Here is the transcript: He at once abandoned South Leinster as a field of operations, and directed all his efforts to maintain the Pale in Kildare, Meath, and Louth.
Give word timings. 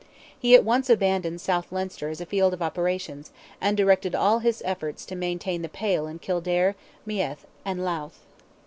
He 0.39 0.55
at 0.55 0.63
once 0.65 0.89
abandoned 0.89 1.41
South 1.41 1.71
Leinster 1.71 2.09
as 2.09 2.19
a 2.19 2.25
field 2.25 2.55
of 2.55 2.61
operations, 2.63 3.31
and 3.61 3.77
directed 3.77 4.15
all 4.15 4.39
his 4.39 4.63
efforts 4.65 5.05
to 5.05 5.15
maintain 5.15 5.61
the 5.61 5.69
Pale 5.69 6.07
in 6.07 6.17
Kildare, 6.17 6.75
Meath, 7.05 7.45
and 7.63 7.85
Louth. 7.85 8.19